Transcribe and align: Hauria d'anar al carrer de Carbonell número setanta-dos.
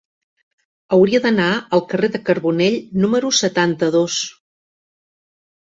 Hauria 0.95 1.19
d'anar 1.25 1.49
al 1.77 1.83
carrer 1.91 2.09
de 2.15 2.21
Carbonell 2.31 2.79
número 3.05 3.33
setanta-dos. 3.43 4.21